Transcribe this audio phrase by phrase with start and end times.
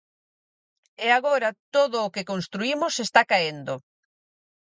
[1.05, 3.75] E agora todo o que construímos está caendo.